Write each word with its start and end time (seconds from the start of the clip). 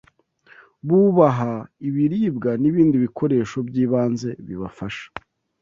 bubaha 0.87 1.53
ibiribwa 1.87 2.51
n’ibindi 2.61 2.95
bikoresho 3.05 3.57
by’ibanze 3.67 4.29
bibafasha 4.47 5.05